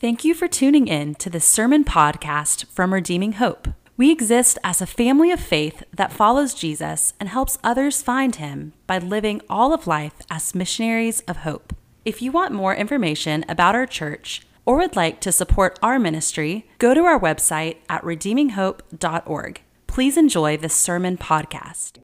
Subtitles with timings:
[0.00, 3.68] Thank you for tuning in to the Sermon Podcast from Redeeming Hope.
[3.98, 8.72] We exist as a family of faith that follows Jesus and helps others find him
[8.86, 11.74] by living all of life as missionaries of hope.
[12.06, 16.66] If you want more information about our church or would like to support our ministry,
[16.78, 19.60] go to our website at redeeminghope.org.
[19.86, 21.98] Please enjoy this sermon podcast.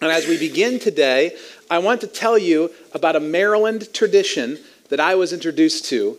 [0.00, 1.36] And as we begin today,
[1.70, 4.58] I want to tell you about a Maryland tradition
[4.88, 6.18] that I was introduced to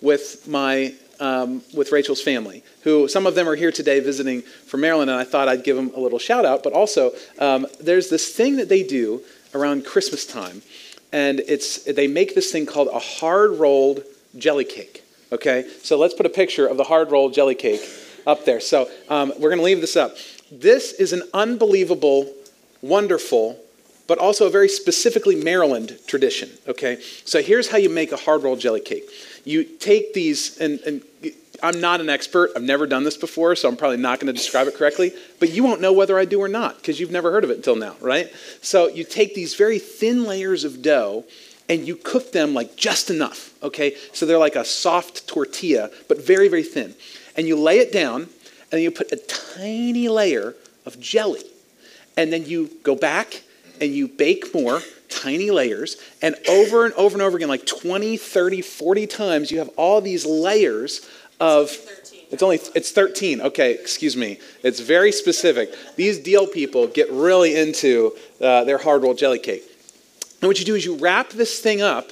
[0.00, 4.80] with my um, with Rachel's family, who some of them are here today visiting from
[4.80, 6.64] Maryland, and I thought I'd give them a little shout out.
[6.64, 9.22] But also, um, there's this thing that they do
[9.54, 10.62] around Christmas time,
[11.12, 14.02] and it's they make this thing called a hard rolled
[14.36, 15.04] jelly cake.
[15.30, 17.88] Okay, so let's put a picture of the hard rolled jelly cake
[18.26, 18.60] up there.
[18.60, 20.16] So um, we're going to leave this up.
[20.50, 22.32] This is an unbelievable,
[22.82, 23.58] wonderful
[24.12, 26.50] but also a very specifically Maryland tradition.
[26.68, 29.04] Okay, so here's how you make a hard rolled jelly cake.
[29.46, 31.02] You take these, and, and
[31.62, 32.50] I'm not an expert.
[32.54, 35.12] I've never done this before, so I'm probably not going to describe it correctly.
[35.40, 37.56] But you won't know whether I do or not because you've never heard of it
[37.56, 38.30] until now, right?
[38.60, 41.24] So you take these very thin layers of dough
[41.70, 43.96] and you cook them like just enough, okay?
[44.12, 46.94] So they're like a soft tortilla, but very, very thin.
[47.34, 48.28] And you lay it down
[48.70, 50.54] and you put a tiny layer
[50.84, 51.44] of jelly.
[52.14, 53.44] And then you go back
[53.82, 58.16] and you bake more tiny layers and over and over and over again like 20
[58.16, 61.06] 30 40 times you have all these layers
[61.40, 61.76] of
[62.30, 64.38] it's only it's 13 okay excuse me.
[64.62, 65.74] It's very specific.
[65.96, 69.64] These deal people get really into uh, their hard rolled jelly cake.
[70.40, 72.10] And what you do is you wrap this thing up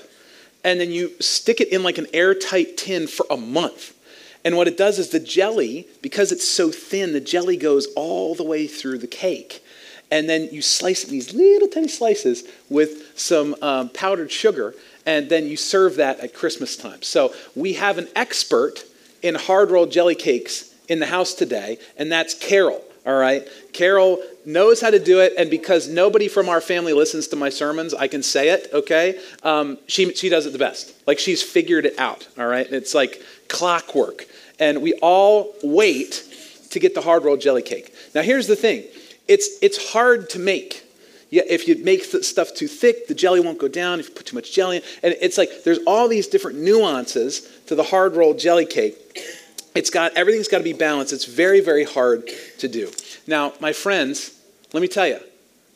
[0.63, 3.97] and then you stick it in like an airtight tin for a month.
[4.45, 8.35] And what it does is the jelly because it's so thin the jelly goes all
[8.35, 9.65] the way through the cake
[10.11, 14.75] and then you slice it in these little tiny slices with some um, powdered sugar,
[15.07, 17.03] and then you serve that at Christmas time.
[17.03, 18.85] So we have an expert
[19.23, 22.83] in hard rolled jelly cakes in the house today, and that's Carol.
[23.07, 23.49] All right.
[23.73, 27.49] Carol knows how to do it, and because nobody from our family listens to my
[27.49, 29.19] sermons, I can say it, okay?
[29.43, 30.95] Um, she, she does it the best.
[31.07, 32.67] Like she's figured it out, all right?
[32.71, 34.27] It's like clockwork.
[34.59, 36.25] And we all wait
[36.71, 37.95] to get the hard rolled jelly cake.
[38.15, 38.85] Now, here's the thing
[39.31, 40.85] it's, it's hard to make.
[41.31, 44.01] Yeah, if you make stuff too thick, the jelly won't go down.
[44.01, 47.49] If you put too much jelly in, and it's like there's all these different nuances
[47.67, 48.97] to the hard rolled jelly cake.
[49.77, 51.13] It's got everything's got to be balanced.
[51.13, 52.91] It's very, very hard to do.
[53.29, 54.37] Now, my friends,
[54.73, 55.21] let me tell you,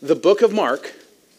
[0.03, 0.93] the book of Mark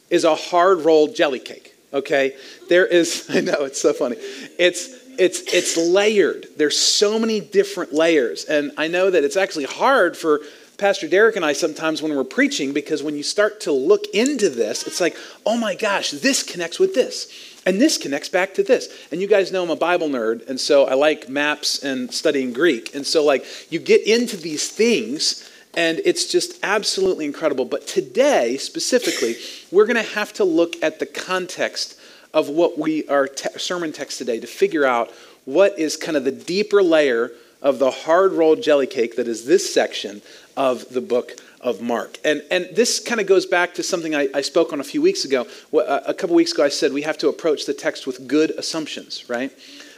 [0.09, 1.75] is a hard rolled jelly cake.
[1.93, 2.37] Okay,
[2.69, 3.29] there is.
[3.33, 4.15] I know it's so funny.
[4.57, 4.87] It's
[5.19, 6.47] it's it's layered.
[6.55, 10.39] There's so many different layers, and I know that it's actually hard for
[10.77, 14.49] Pastor Derek and I sometimes when we're preaching because when you start to look into
[14.49, 15.15] this, it's like,
[15.45, 17.61] oh my gosh, this connects with this.
[17.65, 18.89] And this connects back to this.
[19.11, 22.53] And you guys know I'm a Bible nerd, and so I like maps and studying
[22.53, 22.93] Greek.
[22.93, 27.65] And so, like, you get into these things, and it's just absolutely incredible.
[27.65, 29.37] But today, specifically,
[29.71, 31.99] we're going to have to look at the context
[32.35, 35.09] of what we, our te- sermon text today, to figure out
[35.45, 37.31] what is kind of the deeper layer
[37.61, 40.21] of the hard rolled jelly cake that is this section
[40.55, 42.19] of the book of Mark.
[42.23, 45.01] And, and this kind of goes back to something I, I spoke on a few
[45.01, 45.47] weeks ago.
[45.73, 48.51] Uh, a couple weeks ago, I said we have to approach the text with good
[48.51, 49.51] assumptions, right?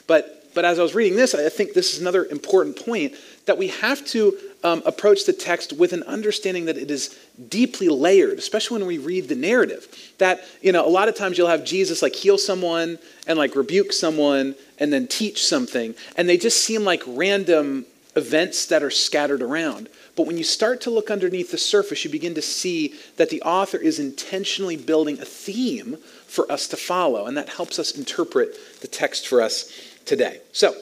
[0.07, 3.15] But, but as I was reading this, I think this is another important point
[3.47, 7.17] that we have to um, approach the text with an understanding that it is
[7.49, 9.87] deeply layered, especially when we read the narrative.
[10.19, 13.55] That, you know, a lot of times you'll have Jesus like heal someone and like
[13.55, 17.85] rebuke someone and then teach something, and they just seem like random
[18.15, 19.89] events that are scattered around.
[20.15, 23.41] But when you start to look underneath the surface, you begin to see that the
[23.43, 28.57] author is intentionally building a theme for us to follow, and that helps us interpret
[28.81, 29.71] the text for us
[30.05, 30.41] today.
[30.51, 30.75] So,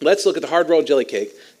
[0.00, 1.30] let's look at the hard rolled jelly cake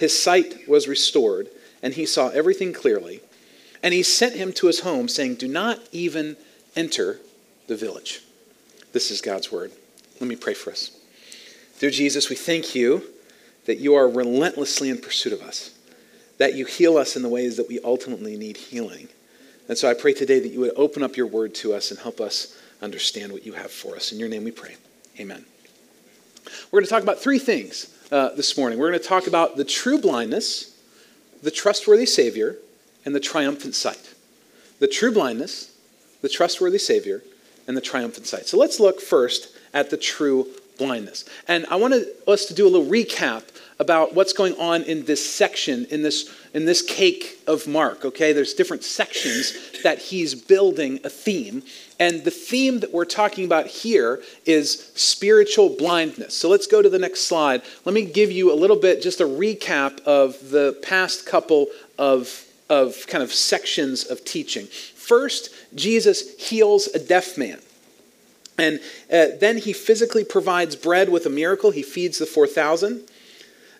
[0.00, 1.48] His sight was restored,
[1.82, 3.20] and he saw everything clearly.
[3.82, 6.36] And he sent him to his home, saying, Do not even
[6.74, 7.20] enter
[7.68, 8.22] the village.
[8.92, 9.70] This is God's word.
[10.20, 10.90] Let me pray for us.
[11.78, 13.04] Dear Jesus, we thank you
[13.66, 15.70] that you are relentlessly in pursuit of us
[16.40, 19.06] that you heal us in the ways that we ultimately need healing.
[19.68, 22.00] And so I pray today that you would open up your word to us and
[22.00, 24.10] help us understand what you have for us.
[24.10, 24.76] In your name we pray.
[25.20, 25.44] Amen.
[26.70, 28.78] We're going to talk about three things uh, this morning.
[28.78, 30.76] We're going to talk about the true blindness,
[31.42, 32.56] the trustworthy Savior,
[33.04, 34.14] and the triumphant sight.
[34.78, 35.76] The true blindness,
[36.22, 37.22] the trustworthy Savior,
[37.66, 38.46] and the triumphant sight.
[38.46, 40.48] So let's look first at the true
[40.80, 41.24] blindness.
[41.46, 41.94] And I want
[42.26, 43.44] us to do a little recap
[43.78, 48.32] about what's going on in this section, in this, in this cake of Mark, okay?
[48.32, 51.62] There's different sections that he's building a theme.
[51.98, 56.36] And the theme that we're talking about here is spiritual blindness.
[56.36, 57.62] So let's go to the next slide.
[57.84, 61.68] Let me give you a little bit, just a recap of the past couple
[61.98, 64.66] of, of kind of sections of teaching.
[64.66, 67.60] First, Jesus heals a deaf man.
[68.60, 68.80] And
[69.10, 71.70] uh, then he physically provides bread with a miracle.
[71.70, 73.08] He feeds the 4,000.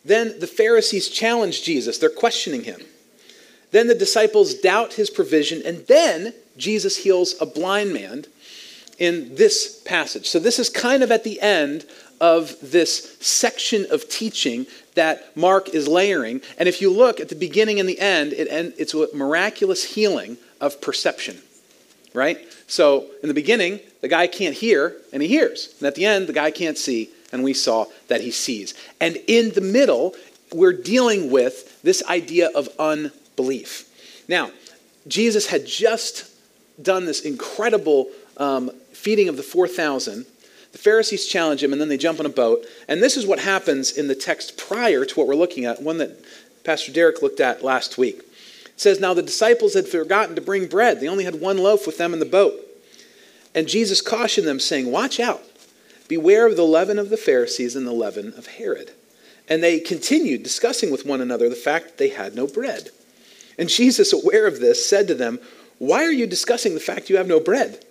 [0.05, 2.81] Then the Pharisees challenge Jesus, they're questioning him.
[3.73, 8.25] Then the disciples doubt his provision, and then Jesus heals a blind man
[8.99, 10.27] in this passage.
[10.27, 11.87] So, this is kind of at the end
[12.21, 16.41] of this section of teaching that Mark is layering.
[16.59, 19.95] And if you look at the beginning and the end, it end, it's a miraculous
[19.95, 21.39] healing of perception,
[22.15, 22.39] right?
[22.67, 25.75] So, in the beginning, the guy can't hear, and he hears.
[25.79, 28.75] And at the end, the guy can't see, and we saw that he sees.
[29.01, 30.15] And in the middle,
[30.53, 33.87] we're dealing with this idea of unbelief.
[34.29, 34.51] Now,
[35.07, 36.31] Jesus had just
[36.83, 40.27] done this incredible um, feeding of the 4,000.
[40.73, 42.65] The Pharisees challenge him, and then they jump on a boat.
[42.89, 45.99] And this is what happens in the text prior to what we're looking at, one
[45.99, 46.25] that
[46.65, 48.23] Pastor Derek looked at last week.
[48.81, 51.01] It says, Now the disciples had forgotten to bring bread.
[51.01, 52.55] They only had one loaf with them in the boat.
[53.55, 55.43] And Jesus cautioned them, saying, Watch out.
[56.09, 58.93] Beware of the leaven of the Pharisees and the leaven of Herod.
[59.47, 62.89] And they continued discussing with one another the fact that they had no bread.
[63.59, 65.41] And Jesus, aware of this, said to them,
[65.77, 67.85] Why are you discussing the fact you have no bread?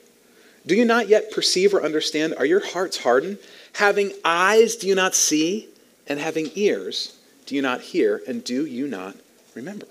[0.66, 2.34] Do you not yet perceive or understand?
[2.40, 3.38] Are your hearts hardened?
[3.74, 5.70] Having eyes, do you not see?
[6.08, 7.16] And having ears,
[7.46, 8.24] do you not hear?
[8.28, 9.18] And do you not
[9.54, 9.86] remember?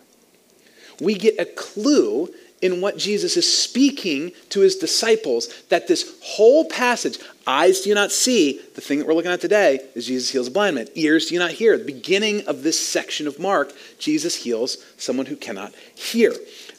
[1.01, 2.29] We get a clue
[2.61, 8.11] in what Jesus is speaking to his disciples that this whole passage, eyes do not
[8.11, 10.89] see, the thing that we're looking at today is Jesus heals a blind man.
[10.95, 11.79] Ears do not hear.
[11.79, 16.35] the beginning of this section of Mark, Jesus heals someone who cannot hear.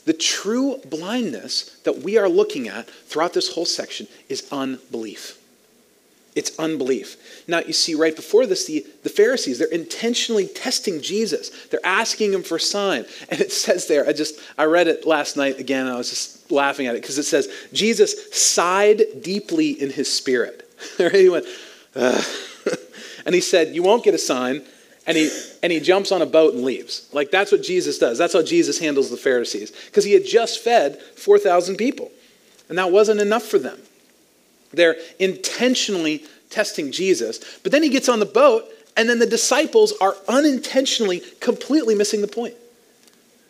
[0.06, 5.39] The true blindness that we are looking at throughout this whole section is unbelief.
[6.40, 7.44] It's unbelief.
[7.50, 11.50] Now, you see, right before this, the, the Pharisees, they're intentionally testing Jesus.
[11.68, 13.06] They're asking him for a sign.
[13.30, 16.10] And it says there, I just, I read it last night again, and I was
[16.10, 20.66] just laughing at it because it says, Jesus sighed deeply in his spirit.
[20.98, 21.46] he went,
[21.96, 24.64] and he said, You won't get a sign.
[25.06, 25.30] And he,
[25.62, 27.10] and he jumps on a boat and leaves.
[27.12, 28.18] Like, that's what Jesus does.
[28.18, 29.72] That's how Jesus handles the Pharisees.
[29.88, 32.12] Because he had just fed 4,000 people.
[32.70, 33.80] And that wasn't enough for them.
[34.72, 37.40] They're intentionally testing Jesus.
[37.64, 38.66] But then he gets on the boat,
[38.98, 42.56] and then the disciples are unintentionally completely missing the point.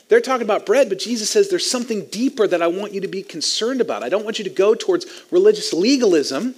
[0.10, 3.08] They're talking about bread, but Jesus says there's something deeper that I want you to
[3.08, 4.02] be concerned about.
[4.02, 6.56] I don't want you to go towards religious legalism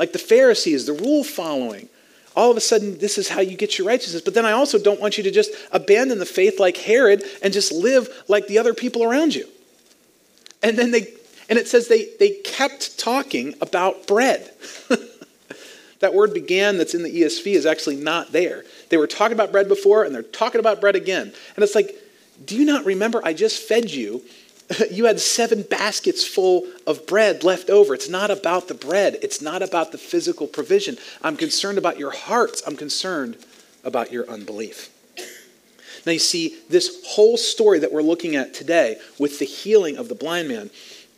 [0.00, 1.88] like the Pharisees, the rule following.
[2.34, 4.22] All of a sudden, this is how you get your righteousness.
[4.22, 7.52] But then I also don't want you to just abandon the faith like Herod and
[7.52, 9.46] just live like the other people around you.
[10.62, 11.06] And then they
[11.52, 14.54] and it says they, they kept talking about bread.
[16.00, 18.64] that word began that's in the ESV is actually not there.
[18.88, 21.30] They were talking about bread before and they're talking about bread again.
[21.54, 21.94] And it's like,
[22.46, 24.22] do you not remember I just fed you?
[24.90, 27.92] you had seven baskets full of bread left over.
[27.92, 30.96] It's not about the bread, it's not about the physical provision.
[31.20, 33.36] I'm concerned about your hearts, I'm concerned
[33.84, 34.88] about your unbelief.
[36.06, 40.08] Now, you see, this whole story that we're looking at today with the healing of
[40.08, 40.70] the blind man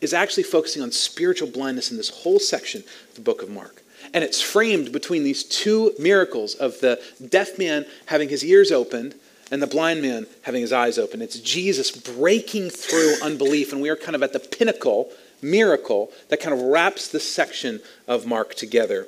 [0.04, 3.82] is actually focusing on spiritual blindness in this whole section of the book of Mark.
[4.12, 9.14] And it's framed between these two miracles of the deaf man having his ears opened
[9.50, 11.22] and the blind man having his eyes open.
[11.22, 15.10] It's Jesus breaking through unbelief, and we are kind of at the pinnacle
[15.42, 19.06] miracle that kind of wraps this section of Mark together.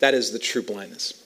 [0.00, 1.24] That is the true blindness.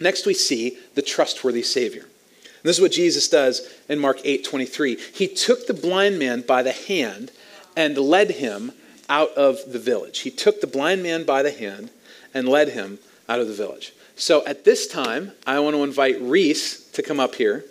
[0.00, 2.02] Next, we see the trustworthy Savior.
[2.02, 4.96] And this is what Jesus does in Mark 8 23.
[5.14, 7.30] He took the blind man by the hand
[7.76, 8.72] and led him
[9.08, 10.20] out of the village.
[10.20, 11.90] He took the blind man by the hand
[12.34, 13.92] and led him out of the village.
[14.16, 17.64] So at this time, I want to invite Reese to come up here.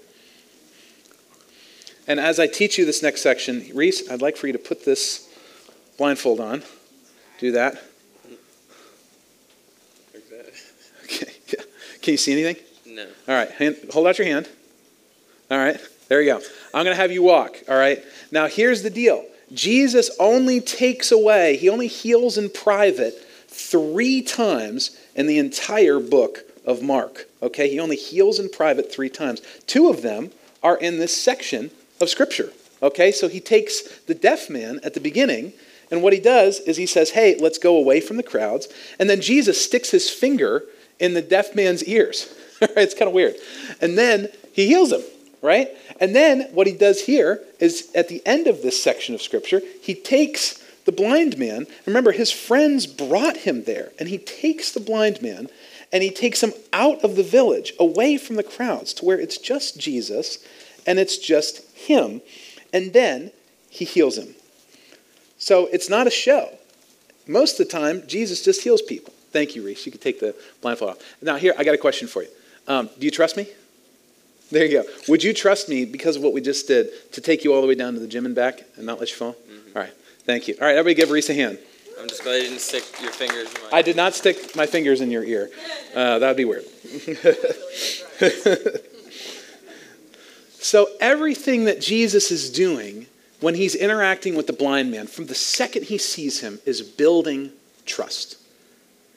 [2.07, 4.85] And as I teach you this next section, Reese, I'd like for you to put
[4.85, 5.27] this
[5.97, 6.63] blindfold on.
[7.39, 7.81] Do that.
[11.03, 11.31] Okay.
[12.01, 12.63] Can you see anything?
[12.85, 13.07] No.
[13.27, 13.49] All right.
[13.51, 14.47] Hand, hold out your hand.
[15.49, 15.79] All right.
[16.07, 16.41] There you go.
[16.73, 17.57] I'm going to have you walk.
[17.67, 18.03] All right.
[18.31, 23.15] Now, here's the deal Jesus only takes away, he only heals in private
[23.47, 27.27] three times in the entire book of Mark.
[27.41, 29.41] Okay, he only heals in private three times.
[29.67, 30.31] Two of them
[30.63, 31.71] are in this section
[32.01, 32.51] of Scripture.
[32.81, 35.53] Okay, so he takes the deaf man at the beginning,
[35.91, 38.67] and what he does is he says, Hey, let's go away from the crowds.
[38.99, 40.63] And then Jesus sticks his finger
[40.99, 42.33] in the deaf man's ears.
[42.61, 43.35] it's kind of weird.
[43.81, 45.03] And then he heals him,
[45.41, 45.69] right?
[45.99, 49.61] And then what he does here is at the end of this section of Scripture,
[49.81, 51.67] he takes the blind man.
[51.85, 55.49] Remember, his friends brought him there, and he takes the blind man
[55.91, 59.37] and he takes him out of the village, away from the crowds, to where it's
[59.37, 60.45] just Jesus
[60.85, 62.21] and it's just him.
[62.73, 63.31] And then
[63.69, 64.35] he heals him.
[65.37, 66.49] So it's not a show.
[67.27, 69.13] Most of the time, Jesus just heals people.
[69.31, 69.85] Thank you, Reese.
[69.85, 70.97] You can take the blindfold off.
[71.21, 72.29] Now, here, I got a question for you.
[72.67, 73.47] Um, do you trust me?
[74.51, 74.89] There you go.
[75.07, 77.67] Would you trust me because of what we just did to take you all the
[77.67, 79.33] way down to the gym and back and not let you fall?
[79.33, 79.77] Mm-hmm.
[79.77, 79.93] All right.
[80.25, 80.55] Thank you.
[80.59, 81.57] All right, everybody give Reese a hand.
[81.99, 84.65] I'm just glad you didn't stick your fingers in my I did not stick my
[84.65, 85.49] fingers in your ear.
[85.95, 86.65] Uh, that would be weird.
[90.59, 93.05] so, everything that Jesus is doing
[93.39, 97.51] when he's interacting with the blind man, from the second he sees him, is building
[97.85, 98.35] trust.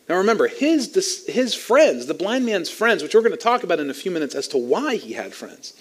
[0.09, 3.81] Now, remember, his, his friends, the blind man's friends, which we're going to talk about
[3.81, 5.75] in a few minutes as to why he had friends,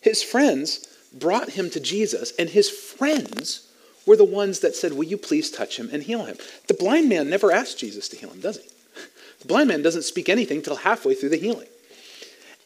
[0.00, 3.68] his friends brought him to Jesus, and his friends
[4.06, 6.36] were the ones that said, Will you please touch him and heal him?
[6.68, 8.68] The blind man never asked Jesus to heal him, does he?
[9.40, 11.68] The blind man doesn't speak anything till halfway through the healing.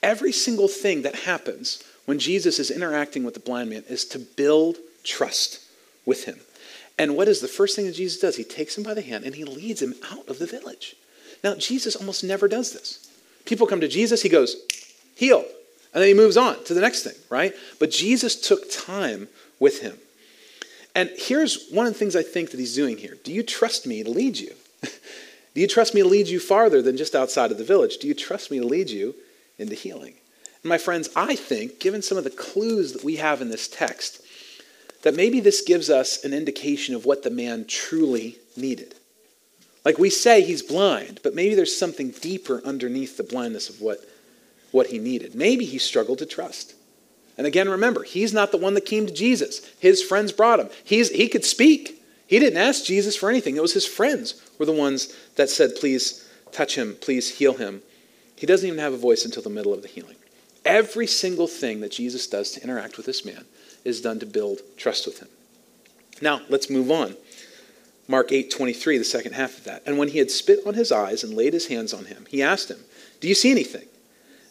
[0.02, 4.18] Every single thing that happens when Jesus is interacting with the blind man is to
[4.18, 5.64] build trust
[6.06, 6.40] with him.
[7.00, 8.36] And what is the first thing that Jesus does?
[8.36, 10.96] He takes him by the hand and he leads him out of the village.
[11.42, 13.10] Now, Jesus almost never does this.
[13.46, 14.54] People come to Jesus, he goes,
[15.16, 15.46] heal.
[15.94, 17.54] And then he moves on to the next thing, right?
[17.78, 19.28] But Jesus took time
[19.58, 19.96] with him.
[20.94, 23.16] And here's one of the things I think that he's doing here.
[23.24, 24.52] Do you trust me to lead you?
[24.82, 27.96] Do you trust me to lead you farther than just outside of the village?
[27.96, 29.14] Do you trust me to lead you
[29.58, 30.16] into healing?
[30.62, 33.68] And my friends, I think, given some of the clues that we have in this
[33.68, 34.20] text,
[35.02, 38.94] that maybe this gives us an indication of what the man truly needed.
[39.84, 44.04] Like we say he's blind, but maybe there's something deeper underneath the blindness of what,
[44.72, 45.34] what he needed.
[45.34, 46.74] Maybe he struggled to trust.
[47.38, 49.66] And again, remember, he's not the one that came to Jesus.
[49.78, 50.68] His friends brought him.
[50.84, 52.02] He's, he could speak.
[52.26, 53.56] He didn't ask Jesus for anything.
[53.56, 57.80] It was his friends were the ones that said, please touch him, please heal him.
[58.36, 60.16] He doesn't even have a voice until the middle of the healing.
[60.64, 63.46] Every single thing that Jesus does to interact with this man
[63.84, 65.28] is done to build trust with him.
[66.22, 67.16] Now, let's move on.
[68.08, 69.82] Mark 8 23, the second half of that.
[69.86, 72.42] And when he had spit on his eyes and laid his hands on him, he
[72.42, 72.80] asked him,
[73.20, 73.86] Do you see anything?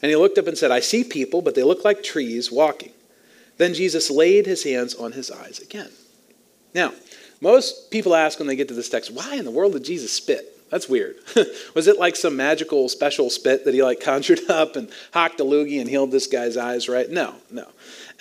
[0.01, 2.91] And he looked up and said, I see people, but they look like trees walking.
[3.57, 5.89] Then Jesus laid his hands on his eyes again.
[6.73, 6.93] Now,
[7.41, 10.13] most people ask when they get to this text, why in the world did Jesus
[10.13, 10.58] spit?
[10.69, 11.15] That's weird.
[11.75, 15.43] was it like some magical special spit that he like conjured up and hocked a
[15.43, 17.09] loogie and healed this guy's eyes, right?
[17.09, 17.67] No, no.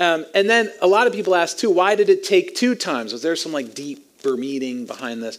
[0.01, 3.13] Um, and then a lot of people ask too, why did it take two times?
[3.13, 5.39] Was there some like deeper meaning behind this?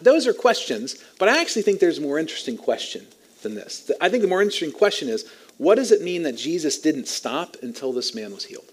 [0.00, 3.06] those are questions, but I actually think there's a more interesting question
[3.42, 3.90] than this.
[4.00, 7.56] I think the more interesting question is, what does it mean that Jesus didn't stop
[7.62, 8.72] until this man was healed?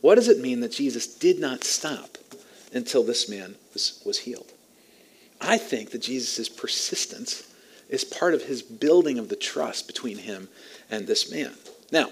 [0.00, 2.18] What does it mean that Jesus did not stop
[2.72, 4.52] until this man was, was healed?
[5.40, 7.52] I think that Jesus' persistence
[7.88, 10.48] is part of his building of the trust between him
[10.90, 11.52] and this man.
[11.92, 12.10] Now,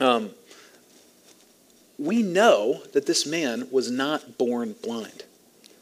[0.00, 0.30] um,
[1.98, 5.24] we know that this man was not born blind.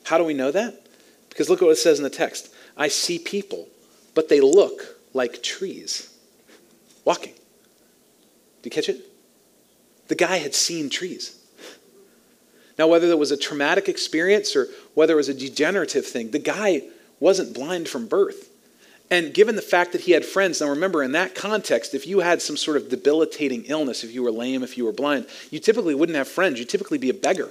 [0.05, 0.87] How do we know that?
[1.29, 3.69] Because look what it says in the text I see people,
[4.15, 6.15] but they look like trees
[7.05, 7.35] walking.
[7.35, 9.09] Do you catch it?
[10.09, 11.39] The guy had seen trees.
[12.79, 16.39] Now, whether it was a traumatic experience or whether it was a degenerative thing, the
[16.39, 16.83] guy
[17.21, 18.49] wasn't blind from birth.
[19.11, 22.21] And given the fact that he had friends, now remember, in that context, if you
[22.21, 25.59] had some sort of debilitating illness, if you were lame, if you were blind, you
[25.59, 26.59] typically wouldn't have friends.
[26.59, 27.51] You'd typically be a beggar,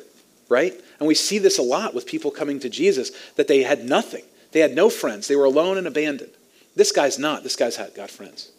[0.49, 0.73] right?
[0.97, 4.23] And we see this a lot with people coming to Jesus, that they had nothing.
[4.53, 5.27] They had no friends.
[5.27, 6.31] They were alone and abandoned.
[6.75, 7.43] This guy's not.
[7.43, 8.51] This guy's got friends.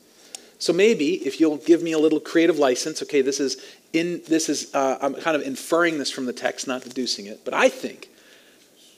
[0.62, 3.60] So maybe if you'll give me a little creative license, okay, this is
[3.92, 7.44] in this is uh, I'm kind of inferring this from the text, not deducing it,
[7.44, 8.08] but I think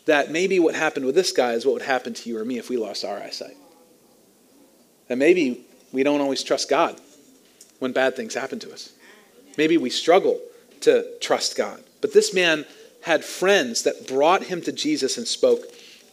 [0.05, 2.59] that maybe what happened with this guy is what would happen to you or me
[2.59, 3.57] if we lost our eyesight.
[5.09, 7.01] And maybe we don't always trust God
[7.79, 8.93] when bad things happen to us.
[9.57, 10.43] Maybe we struggle
[10.83, 11.83] to trust God.
[12.03, 12.67] But this man
[13.05, 15.63] had friends that brought him to Jesus and spoke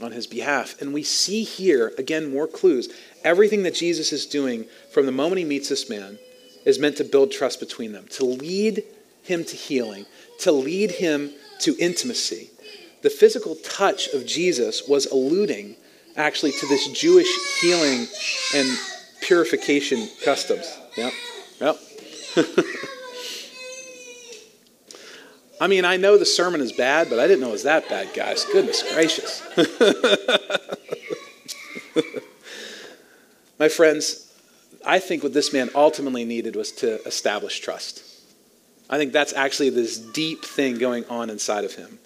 [0.03, 0.79] on his behalf.
[0.81, 2.89] And we see here, again, more clues.
[3.24, 6.17] Everything that Jesus is doing from the moment he meets this man
[6.65, 8.84] is meant to build trust between them, to lead
[9.24, 10.05] him to healing,
[10.39, 12.50] to lead him to intimacy.
[13.01, 15.75] The physical touch of Jesus was alluding
[16.15, 17.29] actually to this Jewish
[17.62, 18.08] healing
[18.55, 18.77] and
[19.22, 20.77] purification customs.
[20.98, 21.13] Yep.
[21.60, 21.79] Yep.
[25.61, 27.87] I mean, I know the sermon is bad, but I didn't know it was that
[27.87, 28.45] bad, guys.
[28.45, 29.43] Goodness gracious.
[33.59, 34.33] My friends,
[34.83, 38.03] I think what this man ultimately needed was to establish trust.
[38.89, 41.99] I think that's actually this deep thing going on inside of him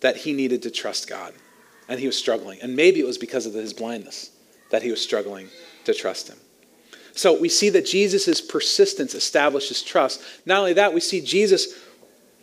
[0.00, 1.34] that he needed to trust God.
[1.88, 2.58] And he was struggling.
[2.60, 4.32] And maybe it was because of his blindness
[4.72, 5.50] that he was struggling
[5.84, 6.38] to trust him.
[7.14, 10.20] So we see that Jesus' persistence establishes trust.
[10.44, 11.74] Not only that, we see Jesus,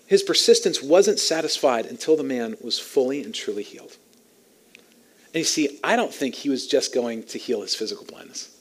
[0.07, 3.97] his persistence wasn't satisfied until the man was fully and truly healed.
[5.27, 8.55] And you see, I don't think he was just going to heal his physical blindness.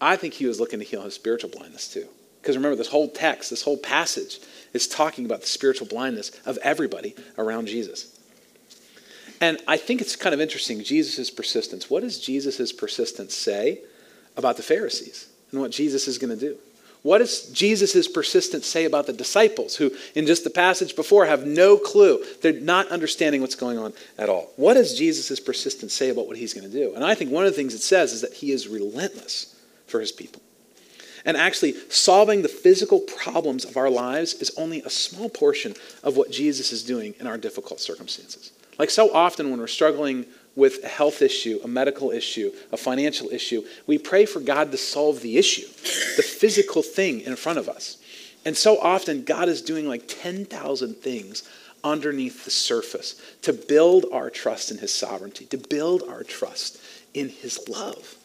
[0.00, 2.06] I think he was looking to heal his spiritual blindness too.
[2.40, 4.38] Because remember, this whole text, this whole passage
[4.72, 8.18] is talking about the spiritual blindness of everybody around Jesus.
[9.40, 11.90] And I think it's kind of interesting, Jesus' persistence.
[11.90, 13.80] What does Jesus' persistence say
[14.36, 16.58] about the Pharisees and what Jesus is going to do?
[17.02, 21.46] What does Jesus' persistence say about the disciples who, in just the passage before, have
[21.46, 22.24] no clue?
[22.42, 24.52] They're not understanding what's going on at all.
[24.56, 26.94] What does Jesus' persistence say about what he's going to do?
[26.94, 29.54] And I think one of the things it says is that he is relentless
[29.86, 30.42] for his people.
[31.24, 36.16] And actually, solving the physical problems of our lives is only a small portion of
[36.16, 38.52] what Jesus is doing in our difficult circumstances.
[38.78, 40.26] Like so often when we're struggling
[40.58, 44.76] with a health issue, a medical issue, a financial issue, we pray for God to
[44.76, 45.66] solve the issue,
[46.16, 47.98] the physical thing in front of us.
[48.44, 51.48] And so often God is doing like 10,000 things
[51.84, 56.78] underneath the surface to build our trust in his sovereignty, to build our trust
[57.14, 58.16] in his love.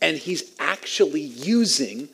[0.00, 2.08] And he's actually using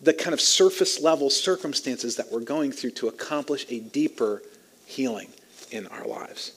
[0.00, 4.42] the kind of surface level circumstances that we're going through to accomplish a deeper
[4.86, 5.28] healing
[5.72, 6.52] in our lives.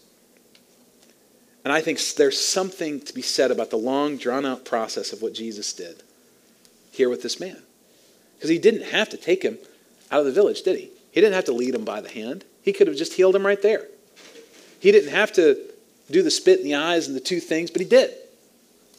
[1.64, 5.22] And I think there's something to be said about the long, drawn out process of
[5.22, 6.02] what Jesus did
[6.92, 7.62] here with this man.
[8.36, 9.60] Because he didn't have to take him
[10.12, 10.90] out of the village, did he?
[11.12, 12.44] He didn't have to lead him by the hand.
[12.64, 13.86] He could have just healed him right there.
[14.80, 15.58] He didn't have to
[16.10, 18.12] do the spit in the eyes and the two things, but he did.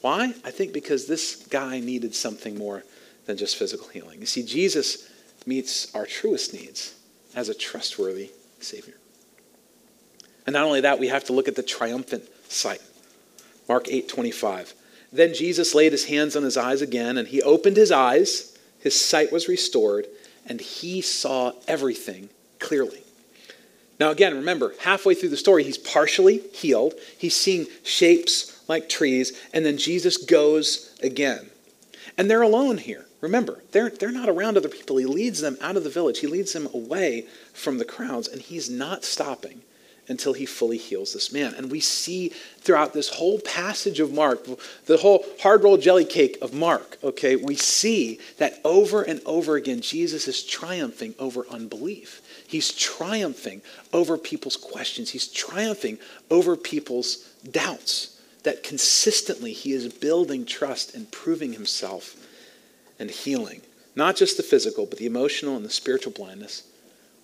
[0.01, 0.35] Why?
[0.45, 2.85] I think because this guy needed something more
[3.27, 4.21] than just physical healing.
[4.21, 5.09] You see, Jesus
[5.47, 6.95] meets our truest needs
[7.35, 8.95] as a trustworthy Savior.
[10.47, 12.83] And not only that, we have to look at the triumphant sight.
[13.69, 14.75] Mark 8 25.
[15.13, 18.57] Then Jesus laid his hands on his eyes again, and he opened his eyes.
[18.81, 20.07] His sight was restored,
[20.47, 23.03] and he saw everything clearly.
[24.01, 26.95] Now, again, remember, halfway through the story, he's partially healed.
[27.17, 31.51] He's seeing shapes like trees, and then Jesus goes again.
[32.19, 33.07] And they're alone here.
[33.21, 34.97] Remember, they're, they're not around other people.
[34.97, 38.41] He leads them out of the village, he leads them away from the crowds, and
[38.41, 39.63] he's not stopping
[40.13, 41.55] until he fully heals this man.
[41.55, 42.29] And we see
[42.61, 44.47] throughout this whole passage of Mark,
[44.85, 49.57] the whole hard rolled jelly cake of Mark, okay, we see that over and over
[49.57, 52.21] again, Jesus is triumphing over unbelief.
[52.47, 55.99] He's triumphing over people's questions, he's triumphing
[56.31, 58.21] over people's doubts.
[58.45, 62.17] That consistently he is building trust and proving himself
[62.99, 63.63] and healing.
[63.95, 66.65] Not just the physical, but the emotional and the spiritual blindness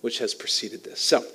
[0.01, 1.01] which has preceded this.
[1.01, 1.25] So,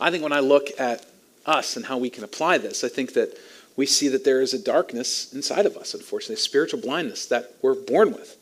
[0.00, 1.06] I think when I look at
[1.46, 3.36] us and how we can apply this, I think that
[3.76, 7.74] we see that there is a darkness inside of us, unfortunately, spiritual blindness that we're
[7.74, 8.36] born with.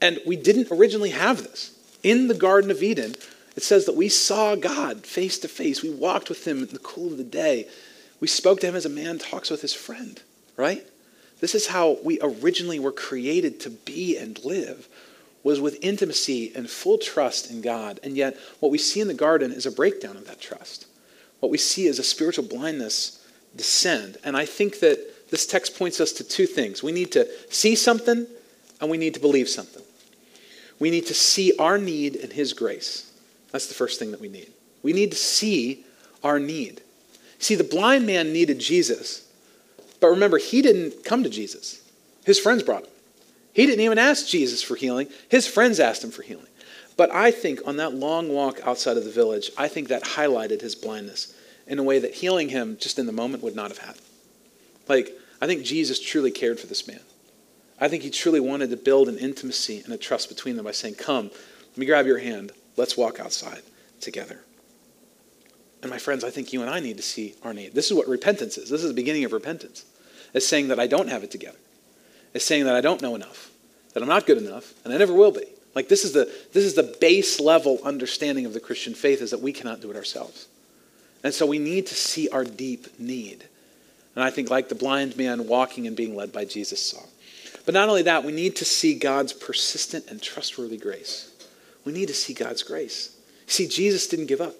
[0.00, 1.78] And we didn't originally have this.
[2.02, 3.14] In the Garden of Eden,
[3.54, 5.82] it says that we saw God face to face.
[5.82, 7.68] We walked with him in the cool of the day.
[8.18, 10.20] We spoke to him as a man talks with his friend,
[10.56, 10.84] right?
[11.40, 14.88] This is how we originally were created to be and live
[15.42, 17.98] was with intimacy and full trust in God.
[18.02, 20.86] And yet what we see in the garden is a breakdown of that trust
[21.42, 23.26] what we see is a spiritual blindness
[23.56, 24.16] descend.
[24.22, 26.84] And I think that this text points us to two things.
[26.84, 28.28] We need to see something
[28.80, 29.82] and we need to believe something.
[30.78, 33.12] We need to see our need and His grace.
[33.50, 34.52] That's the first thing that we need.
[34.84, 35.84] We need to see
[36.22, 36.80] our need.
[37.40, 39.28] See, the blind man needed Jesus,
[39.98, 41.82] but remember, he didn't come to Jesus.
[42.24, 42.90] His friends brought him.
[43.52, 46.46] He didn't even ask Jesus for healing, his friends asked him for healing.
[46.96, 50.60] But I think on that long walk outside of the village, I think that highlighted
[50.60, 51.34] his blindness
[51.66, 53.96] in a way that healing him just in the moment would not have had.
[54.88, 57.00] Like, I think Jesus truly cared for this man.
[57.80, 60.72] I think he truly wanted to build an intimacy and a trust between them by
[60.72, 61.30] saying, Come,
[61.70, 62.52] let me grab your hand.
[62.76, 63.62] Let's walk outside
[64.00, 64.40] together.
[65.82, 67.74] And my friends, I think you and I need to see our need.
[67.74, 68.70] This is what repentance is.
[68.70, 69.84] This is the beginning of repentance.
[70.32, 71.58] It's saying that I don't have it together.
[72.34, 73.50] It's saying that I don't know enough,
[73.94, 75.44] that I'm not good enough, and I never will be.
[75.74, 79.30] Like this is the this is the base level understanding of the Christian faith is
[79.30, 80.46] that we cannot do it ourselves.
[81.24, 83.44] And so we need to see our deep need.
[84.14, 87.00] And I think like the blind man walking and being led by Jesus saw.
[87.64, 91.30] But not only that, we need to see God's persistent and trustworthy grace.
[91.84, 93.16] We need to see God's grace.
[93.46, 94.54] See, Jesus didn't give up.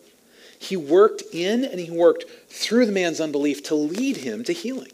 [0.58, 4.92] He worked in and he worked through the man's unbelief to lead him to healing.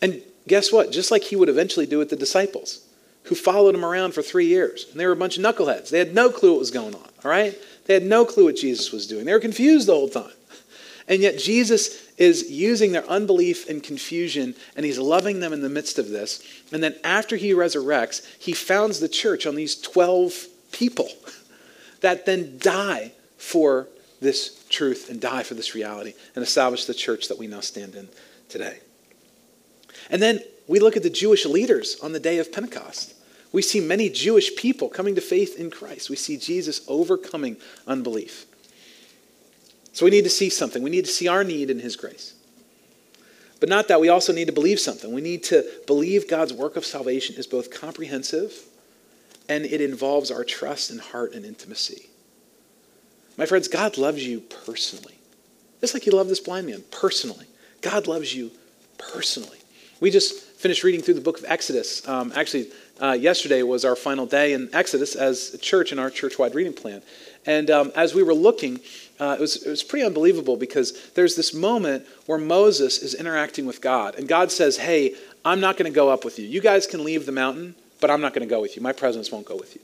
[0.00, 0.92] And guess what?
[0.92, 2.86] Just like he would eventually do with the disciples
[3.24, 4.86] who followed him around for three years.
[4.90, 5.90] And they were a bunch of knuckleheads.
[5.90, 7.58] They had no clue what was going on, all right?
[7.86, 9.24] They had no clue what Jesus was doing.
[9.24, 10.30] They were confused the whole time.
[11.08, 15.68] And yet Jesus is using their unbelief and confusion, and he's loving them in the
[15.68, 16.42] midst of this.
[16.72, 21.08] And then after he resurrects, he founds the church on these 12 people
[22.00, 23.86] that then die for
[24.20, 27.94] this truth and die for this reality and establish the church that we now stand
[27.94, 28.08] in
[28.48, 28.78] today.
[30.10, 33.14] And then we look at the Jewish leaders on the day of Pentecost.
[33.52, 36.10] We see many Jewish people coming to faith in Christ.
[36.10, 38.46] We see Jesus overcoming unbelief.
[39.92, 40.82] So we need to see something.
[40.82, 42.34] We need to see our need in His grace.
[43.60, 45.12] But not that, we also need to believe something.
[45.12, 48.52] We need to believe God's work of salvation is both comprehensive
[49.48, 52.10] and it involves our trust and heart and intimacy.
[53.38, 55.14] My friends, God loves you personally.
[55.80, 57.46] Just like He loved this blind man personally.
[57.80, 58.50] God loves you
[58.98, 59.58] personally.
[59.98, 62.06] We just finished reading through the book of Exodus.
[62.06, 62.68] Um, actually,
[63.00, 66.54] uh, yesterday was our final day in Exodus as a church in our church wide
[66.54, 67.02] reading plan.
[67.46, 68.80] And um, as we were looking,
[69.18, 73.64] uh, it, was, it was pretty unbelievable because there's this moment where Moses is interacting
[73.64, 76.46] with God, and God says, Hey, I'm not going to go up with you.
[76.46, 78.82] You guys can leave the mountain, but I'm not going to go with you.
[78.82, 79.80] My presence won't go with you.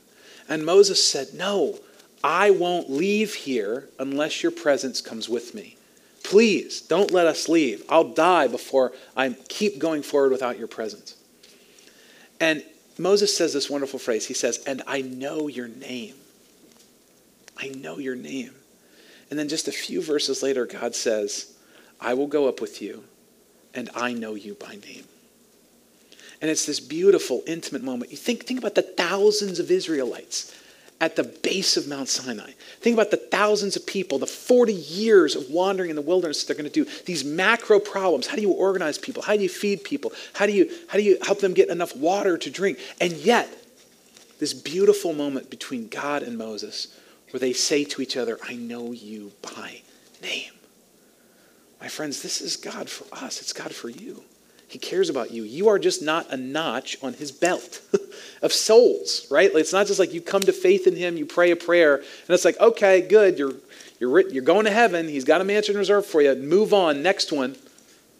[0.47, 1.79] And Moses said, No,
[2.23, 5.77] I won't leave here unless your presence comes with me.
[6.23, 7.83] Please don't let us leave.
[7.89, 11.15] I'll die before I keep going forward without your presence.
[12.39, 12.63] And
[12.97, 14.25] Moses says this wonderful phrase.
[14.25, 16.15] He says, And I know your name.
[17.57, 18.53] I know your name.
[19.29, 21.55] And then just a few verses later, God says,
[21.99, 23.03] I will go up with you,
[23.73, 25.05] and I know you by name.
[26.41, 28.11] And it's this beautiful, intimate moment.
[28.11, 30.53] You think, think about the thousands of Israelites
[31.01, 32.51] at the base of Mount Sinai.
[32.79, 36.47] Think about the thousands of people, the 40 years of wandering in the wilderness that
[36.47, 36.89] they're going to do.
[37.05, 38.27] These macro problems.
[38.27, 39.23] How do you organize people?
[39.23, 40.13] How do you feed people?
[40.33, 42.79] How do you, how do you help them get enough water to drink?
[43.01, 43.49] And yet,
[44.39, 46.87] this beautiful moment between God and Moses
[47.33, 49.81] where they say to each other, I know you by
[50.21, 50.51] name.
[51.81, 54.23] My friends, this is God for us, it's God for you.
[54.73, 55.43] He cares about you.
[55.43, 57.79] You are just not a notch on his belt
[58.41, 59.51] of souls, right?
[59.53, 62.29] It's not just like you come to faith in him, you pray a prayer, and
[62.29, 63.53] it's like, okay, good, you're,
[63.99, 65.07] you're, you're going to heaven.
[65.07, 66.33] He's got a mansion reserved for you.
[66.33, 67.55] Move on, next one,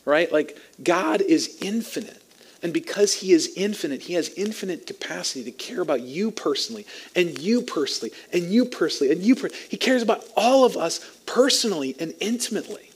[0.05, 0.31] right?
[0.31, 2.21] Like, God is infinite.
[2.61, 6.85] And because he is infinite, he has infinite capacity to care about you personally,
[7.15, 9.65] and you personally, and you personally, and you personally.
[9.69, 12.91] He cares about all of us personally and intimately.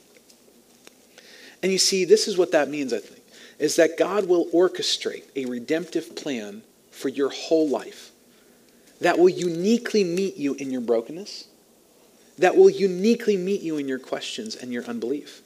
[1.60, 3.17] And you see, this is what that means, I think,
[3.58, 8.12] is that God will orchestrate a redemptive plan for your whole life
[9.00, 11.48] that will uniquely meet you in your brokenness,
[12.38, 15.42] that will uniquely meet you in your questions and your unbelief,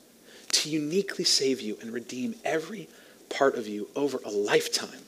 [0.53, 2.89] to uniquely save you and redeem every
[3.29, 5.03] part of you over a lifetime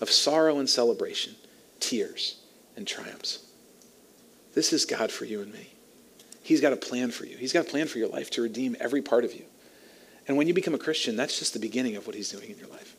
[0.00, 1.34] of sorrow and celebration,
[1.78, 2.36] tears
[2.76, 3.40] and triumphs.
[4.54, 5.72] This is God for you and me.
[6.42, 7.36] He's got a plan for you.
[7.36, 9.44] He's got a plan for your life to redeem every part of you.
[10.28, 12.58] And when you become a Christian, that's just the beginning of what He's doing in
[12.58, 12.96] your life.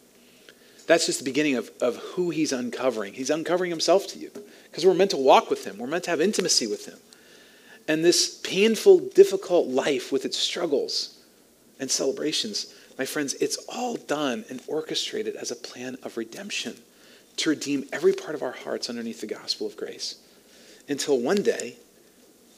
[0.88, 3.14] That's just the beginning of, of who He's uncovering.
[3.14, 4.32] He's uncovering Himself to you
[4.70, 6.98] because we're meant to walk with Him, we're meant to have intimacy with Him.
[7.88, 11.18] And this painful, difficult life with its struggles
[11.80, 16.76] and celebrations my friends, it's all done and orchestrated as a plan of redemption
[17.38, 20.16] to redeem every part of our hearts underneath the gospel of grace
[20.88, 21.78] until one day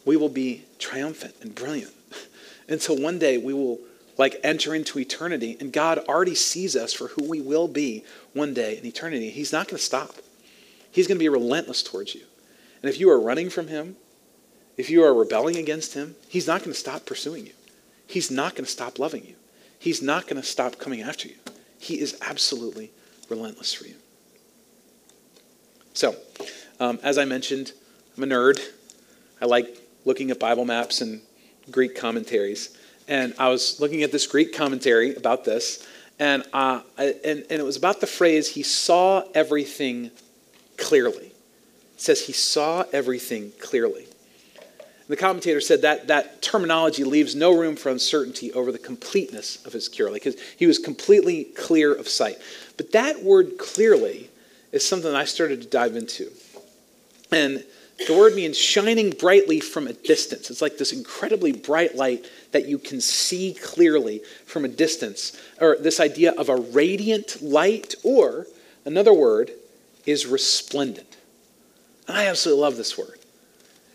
[0.03, 1.93] we will be triumphant and brilliant.
[2.67, 3.79] until one day we will
[4.17, 8.53] like enter into eternity and God already sees us for who we will be one
[8.53, 9.29] day in eternity.
[9.29, 10.15] He's not going to stop.
[10.91, 12.21] He's going to be relentless towards you.
[12.81, 13.95] And if you are running from him,
[14.77, 17.53] if you are rebelling against him, he's not going to stop pursuing you.
[18.05, 19.35] He's not going to stop loving you.
[19.79, 21.35] He's not going to stop coming after you.
[21.79, 22.91] He is absolutely
[23.29, 23.95] relentless for you.
[25.93, 26.15] So,
[26.79, 27.71] um, as I mentioned,
[28.17, 28.59] I'm a nerd.
[29.41, 31.21] I like looking at Bible maps and
[31.69, 32.77] Greek commentaries.
[33.07, 35.85] And I was looking at this Greek commentary about this,
[36.19, 40.11] and, uh, I, and, and it was about the phrase, he saw everything
[40.77, 41.25] clearly.
[41.25, 44.07] It says he saw everything clearly.
[45.09, 49.73] The commentator said that that terminology leaves no room for uncertainty over the completeness of
[49.73, 52.37] his cure, because he was completely clear of sight.
[52.77, 54.29] But that word clearly
[54.71, 56.31] is something I started to dive into.
[57.31, 57.65] And
[58.07, 60.49] the word means shining brightly from a distance.
[60.49, 65.39] It's like this incredibly bright light that you can see clearly from a distance.
[65.61, 68.47] Or this idea of a radiant light, or
[68.85, 69.51] another word
[70.05, 71.17] is resplendent.
[72.07, 73.19] And I absolutely love this word.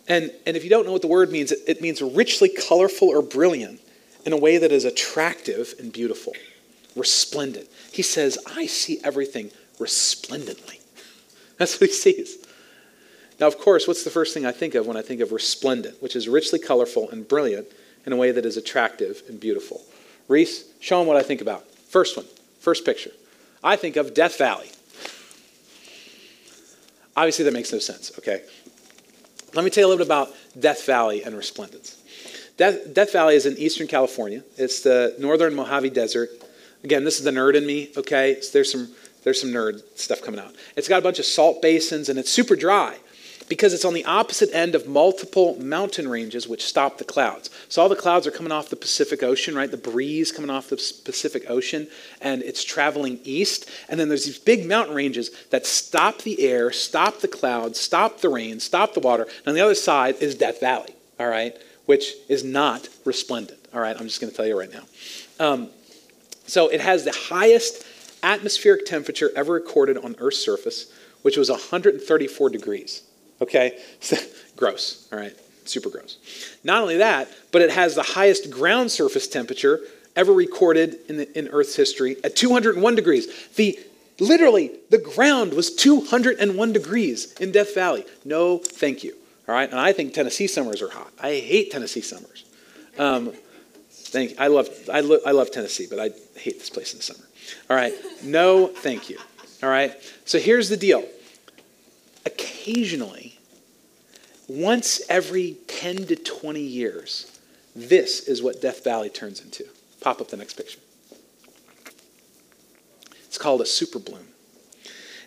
[0.07, 3.09] And, and if you don't know what the word means, it, it means richly colorful
[3.09, 3.81] or brilliant
[4.25, 6.33] in a way that is attractive and beautiful,
[6.97, 7.69] resplendent.
[7.93, 10.81] He says, I see everything resplendently.
[11.59, 12.39] That's what he sees.
[13.41, 16.03] Now, of course, what's the first thing I think of when I think of resplendent,
[16.03, 17.69] which is richly colorful and brilliant
[18.05, 19.83] in a way that is attractive and beautiful?
[20.27, 21.67] Reese, show them what I think about.
[21.89, 22.27] First one,
[22.61, 23.13] first picture.
[23.63, 24.71] I think of Death Valley.
[27.17, 28.43] Obviously, that makes no sense, okay?
[29.55, 31.97] Let me tell you a little bit about Death Valley and resplendence.
[32.57, 34.43] Death, Death Valley is in eastern California.
[34.57, 36.31] It's the northern Mojave Desert.
[36.85, 38.41] Again, this is the nerd in me, okay?
[38.41, 40.55] So there's some there's some nerd stuff coming out.
[40.77, 42.97] It's got a bunch of salt basins and it's super dry
[43.49, 47.51] because it's on the opposite end of multiple mountain ranges which stop the clouds.
[47.69, 49.71] So all the clouds are coming off the Pacific Ocean, right?
[49.71, 51.89] The breeze coming off the Pacific Ocean,
[52.21, 53.69] and it's traveling east.
[53.89, 58.21] And then there's these big mountain ranges that stop the air, stop the clouds, stop
[58.21, 59.23] the rain, stop the water.
[59.23, 61.57] And on the other side is Death Valley, all right,
[61.87, 63.97] which is not resplendent, all right?
[63.99, 64.85] I'm just going to tell you right now.
[65.41, 65.71] Um,
[66.47, 67.85] so it has the highest
[68.23, 73.03] atmospheric temperature ever recorded on Earth's surface, which was 134 degrees.
[73.41, 73.79] Okay?
[74.57, 75.35] gross, all right?
[75.65, 76.19] Super gross.
[76.65, 79.81] Not only that, but it has the highest ground surface temperature
[80.17, 83.29] ever recorded in, the, in Earth's history at 201 degrees.
[83.55, 83.79] The
[84.19, 88.05] literally the ground was 201 degrees in Death Valley.
[88.25, 89.15] No, thank you.
[89.47, 91.11] All right, and I think Tennessee summers are hot.
[91.21, 92.45] I hate Tennessee summers.
[92.99, 93.33] Um,
[93.91, 94.39] thank.
[94.39, 97.25] I love I, lo- I love Tennessee, but I hate this place in the summer.
[97.71, 99.19] All right, no, thank you.
[99.63, 99.95] All right.
[100.25, 101.05] So here's the deal.
[102.69, 103.39] Occasionally,
[104.47, 107.41] once every 10 to 20 years,
[107.75, 109.65] this is what Death Valley turns into.
[110.03, 110.79] Pop up the next picture.
[113.25, 114.27] It's called a super bloom.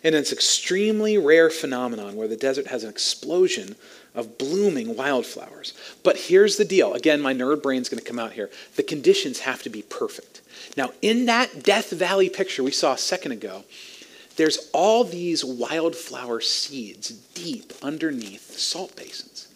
[0.04, 3.74] And it's an extremely rare phenomenon where the desert has an explosion
[4.14, 5.74] of blooming wildflowers.
[6.04, 6.94] But here's the deal.
[6.94, 8.50] Again, my nerd brain's going to come out here.
[8.76, 10.42] The conditions have to be perfect.
[10.76, 13.64] Now, in that Death Valley picture we saw a second ago,
[14.36, 19.48] there's all these wildflower seeds deep underneath the salt basins.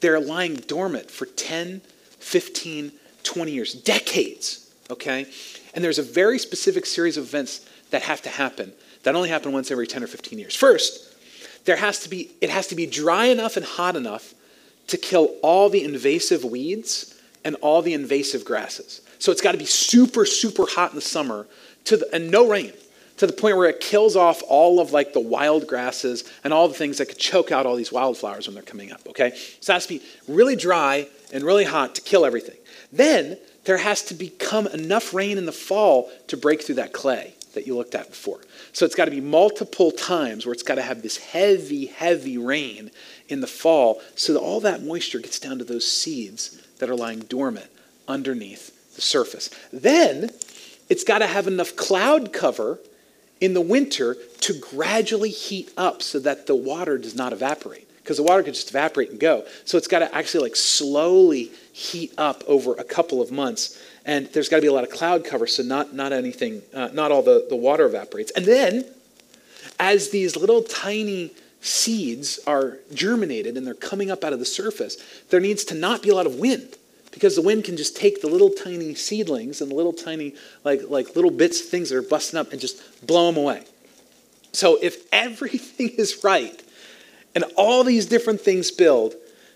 [0.00, 1.80] They're lying dormant for 10,
[2.18, 2.92] 15,
[3.22, 5.26] 20 years, decades, okay?
[5.74, 9.52] And there's a very specific series of events that have to happen that only happen
[9.52, 10.54] once every 10 or 15 years.
[10.54, 11.14] First,
[11.64, 14.34] there has to be it has to be dry enough and hot enough
[14.88, 19.00] to kill all the invasive weeds and all the invasive grasses.
[19.18, 21.46] So it's got to be super super hot in the summer
[21.84, 22.72] to the, and no rain
[23.18, 26.68] to the point where it kills off all of like the wild grasses and all
[26.68, 29.32] the things that could choke out all these wildflowers when they're coming up, okay?
[29.60, 32.56] So it has to be really dry and really hot to kill everything.
[32.92, 37.34] Then there has to become enough rain in the fall to break through that clay
[37.54, 38.40] that you looked at before.
[38.72, 42.38] So it's got to be multiple times where it's got to have this heavy, heavy
[42.38, 42.90] rain
[43.28, 46.96] in the fall so that all that moisture gets down to those seeds that are
[46.96, 47.68] lying dormant
[48.08, 49.50] underneath the surface.
[49.72, 50.30] Then
[50.88, 52.78] it's got to have enough cloud cover
[53.42, 58.16] in the winter to gradually heat up so that the water does not evaporate because
[58.16, 59.44] the water could just evaporate and go.
[59.64, 63.82] So it's got to actually like slowly heat up over a couple of months.
[64.04, 66.90] And there's got to be a lot of cloud cover so not, not anything, uh,
[66.92, 68.30] not all the, the water evaporates.
[68.30, 68.84] And then
[69.80, 74.96] as these little tiny seeds are germinated and they're coming up out of the surface,
[75.30, 76.76] there needs to not be a lot of wind
[77.12, 80.80] because the wind can just take the little tiny seedlings and the little tiny like
[80.88, 83.64] like little bits of things that are busting up and just blow them away.
[84.52, 86.60] So if everything is right
[87.34, 89.14] and all these different things build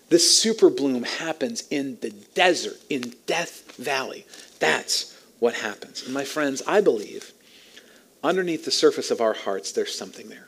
[0.09, 4.25] this super bloom happens in the desert in death valley.
[4.59, 6.03] That's what happens.
[6.03, 7.33] And my friends i believe
[8.23, 10.47] underneath the surface of our hearts there's something there.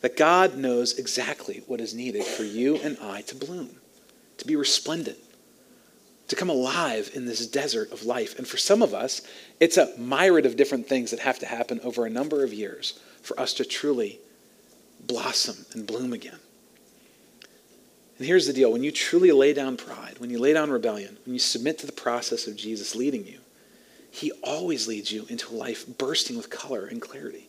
[0.00, 3.76] That god knows exactly what is needed for you and i to bloom
[4.38, 5.18] to be resplendent
[6.28, 8.38] to come alive in this desert of life.
[8.38, 9.22] And for some of us,
[9.60, 12.98] it's a myriad of different things that have to happen over a number of years
[13.22, 14.18] for us to truly
[15.06, 16.38] blossom and bloom again.
[18.18, 21.18] And here's the deal when you truly lay down pride, when you lay down rebellion,
[21.26, 23.40] when you submit to the process of Jesus leading you,
[24.10, 27.48] he always leads you into a life bursting with color and clarity.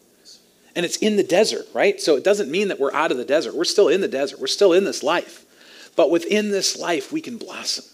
[0.75, 2.01] And it's in the desert, right?
[2.01, 3.55] So it doesn't mean that we're out of the desert.
[3.55, 4.41] We're still in the desert.
[4.41, 5.45] We're still in this life.
[5.95, 7.85] But within this life, we can blossom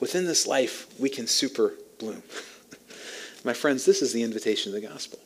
[0.00, 2.22] within this life, we can super bloom.
[3.44, 5.18] My friends, this is the invitation of the gospel.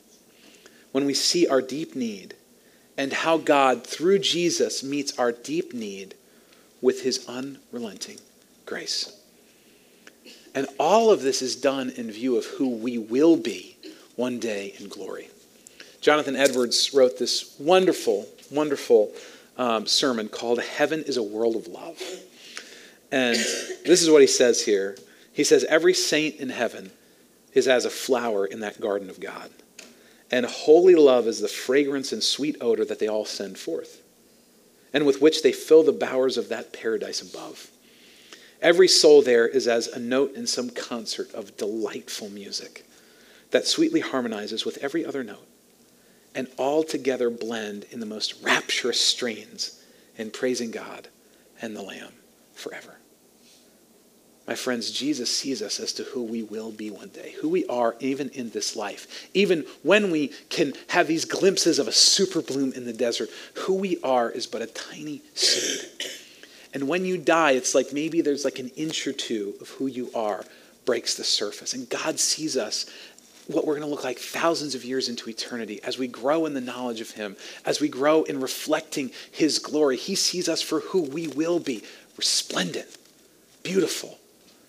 [0.91, 2.35] When we see our deep need
[2.97, 6.15] and how God, through Jesus, meets our deep need
[6.81, 8.19] with his unrelenting
[8.65, 9.19] grace.
[10.53, 13.77] And all of this is done in view of who we will be
[14.15, 15.29] one day in glory.
[16.01, 19.11] Jonathan Edwards wrote this wonderful, wonderful
[19.57, 22.01] um, sermon called Heaven is a World of Love.
[23.13, 23.35] And
[23.85, 24.97] this is what he says here.
[25.33, 26.89] He says, Every saint in heaven
[27.53, 29.51] is as a flower in that garden of God.
[30.31, 34.01] And holy love is the fragrance and sweet odor that they all send forth,
[34.93, 37.69] and with which they fill the bowers of that paradise above.
[38.63, 42.83] Every soul there is as a note in some concert of delightful music
[43.51, 45.47] that sweetly harmonizes with every other note,
[46.33, 49.83] and all together blend in the most rapturous strains
[50.17, 51.09] in praising God
[51.61, 52.13] and the Lamb
[52.55, 52.97] forever.
[54.45, 57.65] My friends, Jesus sees us as to who we will be one day, who we
[57.67, 59.29] are even in this life.
[59.33, 63.75] Even when we can have these glimpses of a super bloom in the desert, who
[63.75, 65.89] we are is but a tiny seed.
[66.73, 69.87] And when you die, it's like maybe there's like an inch or two of who
[69.87, 70.43] you are
[70.85, 71.73] breaks the surface.
[71.73, 72.85] And God sees us
[73.47, 76.53] what we're going to look like thousands of years into eternity as we grow in
[76.53, 79.95] the knowledge of Him, as we grow in reflecting His glory.
[79.95, 81.83] He sees us for who we will be
[82.17, 82.97] resplendent,
[83.61, 84.17] beautiful,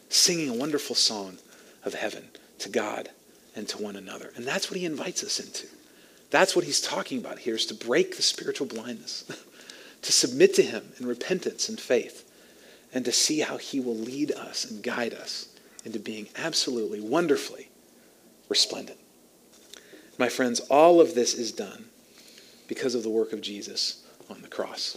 [0.08, 1.38] singing a wonderful song
[1.84, 3.10] of heaven to God
[3.56, 4.32] and to one another.
[4.36, 5.66] And that's what He invites us into.
[6.30, 9.24] That's what He's talking about here is to break the spiritual blindness,
[10.02, 12.28] to submit to Him in repentance and faith,
[12.92, 15.48] and to see how He will lead us and guide us
[15.84, 17.68] into being absolutely, wonderfully
[18.48, 18.98] resplendent.
[20.18, 21.86] My friends, all of this is done
[22.68, 24.96] because of the work of Jesus on the cross.